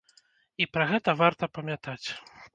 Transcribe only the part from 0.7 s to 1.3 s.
пра гэта